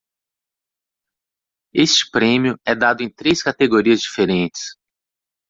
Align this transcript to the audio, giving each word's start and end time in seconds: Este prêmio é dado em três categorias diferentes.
Este 1.75 2.09
prêmio 2.09 2.57
é 2.65 2.73
dado 2.73 3.03
em 3.03 3.09
três 3.13 3.43
categorias 3.43 4.01
diferentes. 4.01 4.75